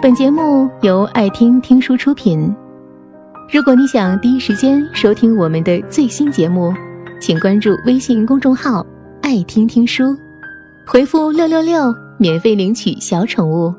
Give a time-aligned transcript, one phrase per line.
[0.00, 2.54] 本节目由爱听听书出品。
[3.52, 6.72] 如果你想第一时间收听我们的最新节目，
[7.20, 8.86] 请关注微信公众号
[9.22, 10.16] “爱听听书”，
[10.86, 13.74] 回复“六六六”免费领取小宠物。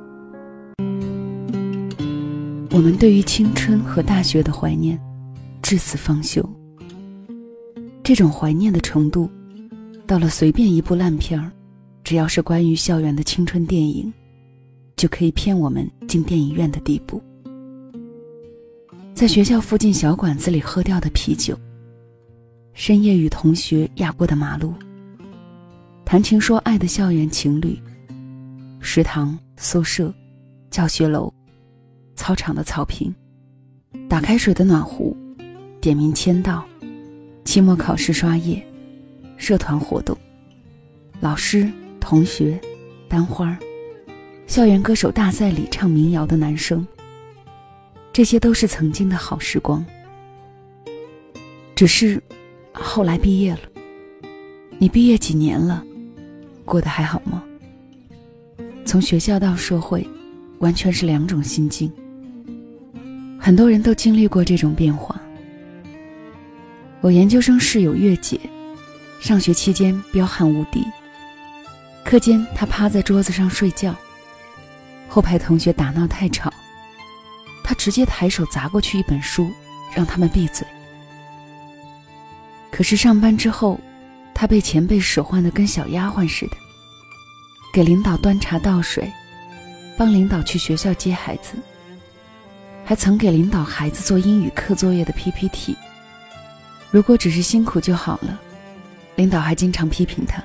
[2.71, 4.99] 我们对于青春和大学的怀念，
[5.61, 6.43] 至死方休。
[8.03, 9.29] 这种怀念的程度，
[10.05, 11.49] 到了随便一部烂片儿，
[12.03, 14.11] 只要是关于校园的青春电影。
[14.99, 17.23] 就可以骗我们进电影院的地步。
[19.13, 21.57] 在学校附近小馆子里喝掉的啤酒，
[22.73, 24.73] 深夜与同学压过的马路，
[26.03, 27.79] 谈情说爱的校园情侣，
[28.81, 30.13] 食堂、宿舍、
[30.69, 31.33] 教学楼、
[32.17, 33.15] 操场的草坪，
[34.09, 35.15] 打开水的暖壶，
[35.79, 36.65] 点名签到，
[37.45, 38.61] 期末考试刷页，
[39.37, 40.17] 社团活动，
[41.21, 42.59] 老师、同学，
[43.07, 43.57] 班花儿。
[44.49, 46.85] 校园歌手大赛里唱民谣的男生，
[48.11, 49.85] 这些都是曾经的好时光。
[51.75, 52.19] 只是，
[52.73, 53.59] 后来毕业了，
[54.79, 55.85] 你毕业几年了，
[56.65, 57.43] 过得还好吗？
[58.85, 60.05] 从学校到社会，
[60.57, 61.93] 完全是两种心境。
[63.39, 65.21] 很多人都经历过这种变化。
[67.01, 68.39] 我研究生室友月姐，
[69.19, 70.83] 上学期间彪悍无敌，
[72.03, 73.95] 课间她趴在桌子上睡觉。
[75.09, 76.53] 后排同学打闹太吵，
[77.63, 79.51] 他直接抬手砸过去一本书，
[79.93, 80.65] 让他们闭嘴。
[82.71, 83.79] 可是上班之后，
[84.33, 86.55] 他被前辈使唤的跟小丫鬟似的，
[87.73, 89.11] 给领导端茶倒水，
[89.97, 91.55] 帮领导去学校接孩子，
[92.85, 95.75] 还曾给领导孩子做英语课作业的 PPT。
[96.91, 98.39] 如果只是辛苦就好了，
[99.15, 100.41] 领导还经常批评他：“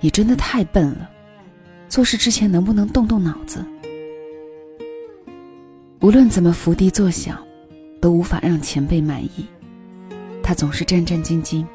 [0.00, 1.10] 你真的太笨了，
[1.88, 3.64] 做事之前能不能动动脑子？”
[6.00, 7.36] 无论怎么伏低作小，
[8.00, 9.44] 都无法让前辈满意。
[10.40, 11.66] 他总是战战兢兢，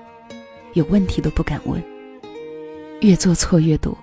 [0.73, 1.83] 有问题都不敢问，
[3.01, 3.95] 越做错越多。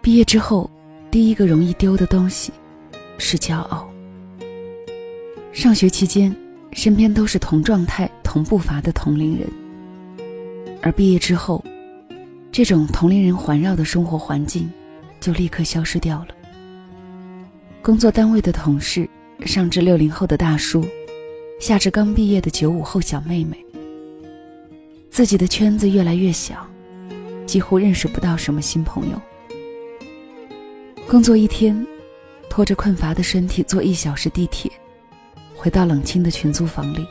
[0.00, 0.70] 毕业之后，
[1.10, 2.52] 第一个容易丢的东西
[3.18, 3.90] 是骄傲。
[5.52, 6.34] 上学期间，
[6.70, 9.48] 身边都是同状态、同步伐的同龄人，
[10.82, 11.64] 而毕业之后，
[12.52, 14.70] 这种同龄人环绕的生活环境
[15.18, 16.28] 就立刻消失掉了。
[17.84, 19.06] 工作单位的同事，
[19.44, 20.82] 上至六零后的大叔，
[21.60, 23.62] 下至刚毕业的九五后小妹妹，
[25.10, 26.66] 自己的圈子越来越小，
[27.44, 29.20] 几乎认识不到什么新朋友。
[31.06, 31.86] 工作一天，
[32.48, 34.72] 拖着困乏的身体坐一小时地铁，
[35.54, 37.06] 回到冷清的群租房里，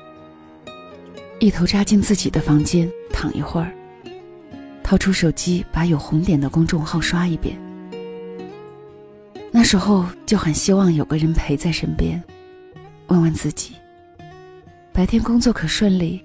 [1.38, 3.72] 一头扎进自己的房间躺一会儿，
[4.84, 7.63] 掏出手机把有红点的公众号刷一遍。
[9.56, 12.22] 那时候就很希望有个人陪在身边，
[13.06, 13.76] 问问自己：
[14.92, 16.20] 白天工作可顺利？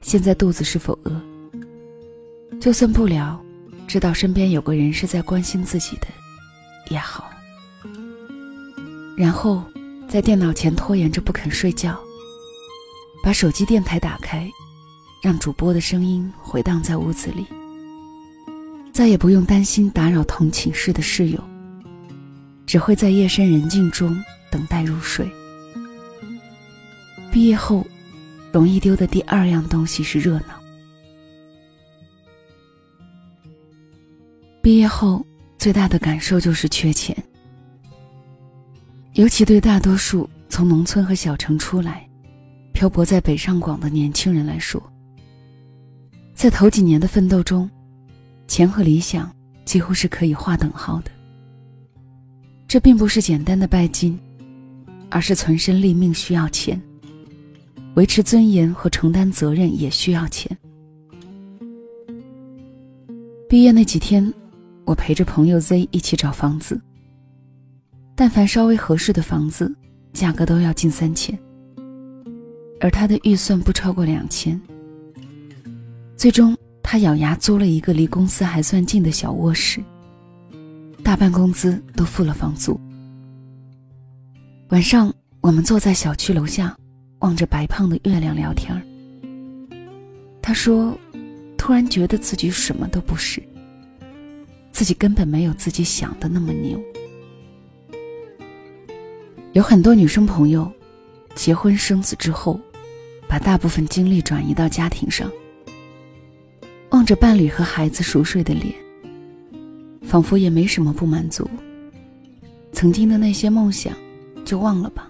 [0.00, 1.20] 现在肚子是否饿？
[2.60, 3.40] 就算不聊，
[3.86, 6.08] 知道身边有个人是在关心自己的
[6.90, 7.30] 也好。
[9.16, 9.62] 然后
[10.08, 11.96] 在电脑前拖延着不肯睡觉，
[13.22, 14.50] 把手机电台打开，
[15.22, 17.46] 让主播的声音回荡在屋子里，
[18.92, 21.40] 再也不用担心打扰同寝室的室友。
[22.66, 25.30] 只会在夜深人静中等待入睡。
[27.30, 27.86] 毕业后，
[28.52, 30.60] 容易丢的第二样东西是热闹。
[34.62, 35.24] 毕业后
[35.56, 37.16] 最大的感受就是缺钱，
[39.14, 42.08] 尤其对大多数从农村和小城出来、
[42.72, 44.82] 漂泊在北上广的年轻人来说，
[46.34, 47.70] 在头几年的奋斗中，
[48.48, 49.34] 钱和理想
[49.64, 51.10] 几乎是可以划等号的。
[52.70, 54.16] 这并不是简单的拜金，
[55.10, 56.80] 而是存身立命需要钱，
[57.94, 60.56] 维持尊严和承担责任也需要钱。
[63.48, 64.32] 毕业那几天，
[64.84, 66.80] 我陪着朋友 Z 一起找房子。
[68.14, 69.74] 但凡稍微合适的房子，
[70.12, 71.36] 价格都要近三千，
[72.78, 74.60] 而他的预算不超过两千。
[76.16, 79.82] 最终，他咬牙租了一个离公司还算近的小卧室。
[81.10, 82.78] 大半工资都付了房租。
[84.68, 86.78] 晚上，我们坐在小区楼下，
[87.18, 88.80] 望着白胖的月亮聊天
[90.40, 90.96] 他说
[91.58, 93.42] ：“突然觉得自己什么都不是，
[94.70, 96.80] 自己根本没有自己想的那么牛。”
[99.50, 100.72] 有很多女生朋友，
[101.34, 102.60] 结婚生子之后，
[103.26, 105.28] 把大部分精力转移到家庭上，
[106.90, 108.72] 望着伴侣和孩子熟睡的脸。
[110.10, 111.48] 仿佛也没什么不满足，
[112.72, 113.94] 曾经的那些梦想，
[114.44, 115.08] 就忘了吧。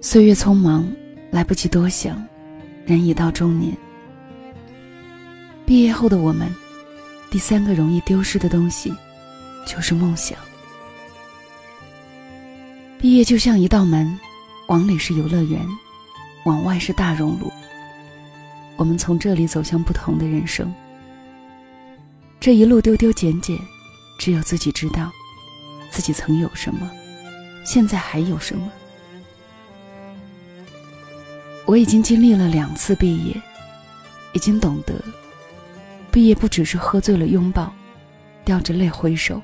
[0.00, 0.86] 岁月匆忙，
[1.32, 2.24] 来不及多想，
[2.86, 3.76] 人已到中年。
[5.66, 6.48] 毕业后的我们，
[7.28, 8.94] 第三个容易丢失的东西，
[9.66, 10.38] 就是梦想。
[13.00, 14.16] 毕业就像一道门，
[14.68, 15.60] 往里是游乐园，
[16.44, 17.50] 往外是大熔炉。
[18.76, 20.72] 我们从这里走向不同的人生。
[22.42, 23.56] 这一路丢丢捡捡，
[24.18, 25.12] 只有自己知道，
[25.92, 26.90] 自己曾有什么，
[27.64, 28.68] 现在还有什么。
[31.66, 33.40] 我已经经历了两次毕业，
[34.32, 35.00] 已经懂得，
[36.10, 37.72] 毕业不只是喝醉了拥抱，
[38.44, 39.40] 掉着泪挥手。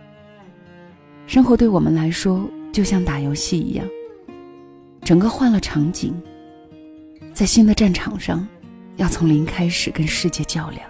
[1.28, 3.86] 生活对我们来说，就像打游戏一样，
[5.04, 6.20] 整个换了场景，
[7.32, 8.44] 在新的战场上，
[8.96, 10.82] 要从零开始跟世界较量。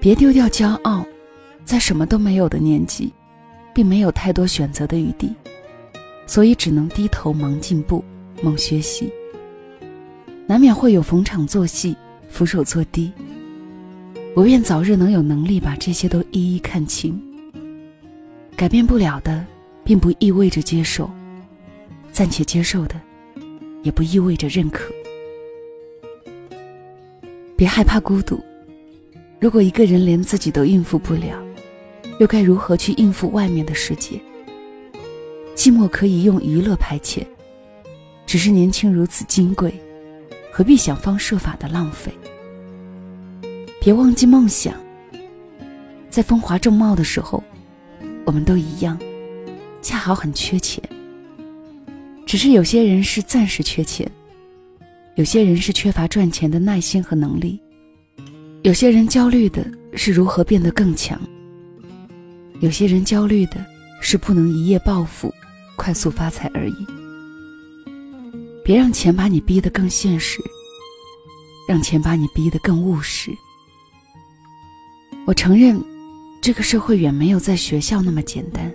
[0.00, 1.04] 别丢掉骄傲，
[1.62, 3.12] 在什么都没有的年纪，
[3.74, 5.34] 并没有太多选择的余地，
[6.26, 8.02] 所以只能低头忙进步，
[8.42, 9.12] 忙学习。
[10.46, 11.94] 难免会有逢场作戏，
[12.30, 13.12] 俯首作低。
[14.34, 17.20] 我愿早日能有能力把这些都一一看清。
[18.56, 19.44] 改变不了的，
[19.84, 21.10] 并不意味着接受；
[22.10, 22.98] 暂且接受的，
[23.82, 24.90] 也不意味着认可。
[27.54, 28.42] 别害怕孤独。
[29.40, 31.42] 如果一个人连自己都应付不了，
[32.18, 34.20] 又该如何去应付外面的世界？
[35.56, 37.24] 寂寞可以用娱乐排遣，
[38.26, 39.72] 只是年轻如此金贵，
[40.52, 42.12] 何必想方设法的浪费？
[43.80, 44.74] 别忘记梦想。
[46.10, 47.42] 在风华正茂的时候，
[48.26, 48.98] 我们都一样，
[49.80, 50.84] 恰好很缺钱。
[52.26, 54.06] 只是有些人是暂时缺钱，
[55.14, 57.58] 有些人是缺乏赚钱的耐心和能力。
[58.62, 61.18] 有些人焦虑的是如何变得更强，
[62.60, 63.64] 有些人焦虑的
[64.02, 65.32] 是不能一夜暴富、
[65.76, 66.86] 快速发财而已。
[68.62, 70.42] 别让钱把你逼得更现实，
[71.66, 73.30] 让钱把你逼得更务实。
[75.24, 75.82] 我承认，
[76.42, 78.70] 这个社会远没有在学校那么简单，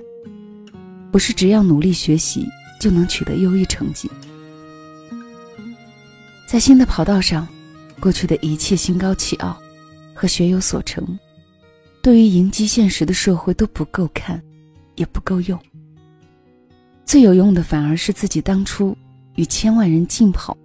[1.12, 2.44] 不是只要努力学习
[2.82, 4.10] 就能取得优异成绩。
[6.48, 7.48] 在新的跑道上，
[8.00, 9.56] 过去的一切心高气傲。
[10.16, 11.06] 和学有所成，
[12.02, 14.42] 对于迎击现实的社会都不够看，
[14.96, 15.60] 也不够用。
[17.04, 18.98] 最有用的反而是自己当初
[19.36, 20.58] 与千万人竞跑，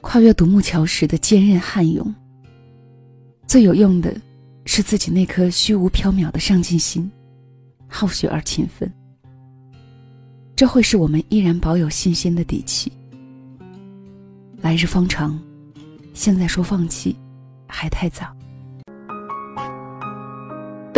[0.00, 2.12] 跨越独木桥时的坚韧悍勇。
[3.46, 4.14] 最有用的
[4.64, 7.10] 是自己那颗虚无缥缈的上进心，
[7.86, 8.90] 好学而勤奋。
[10.56, 12.90] 这会是我们依然保有信心的底气。
[14.60, 15.40] 来日方长，
[16.14, 17.14] 现在说放弃，
[17.68, 18.36] 还太早。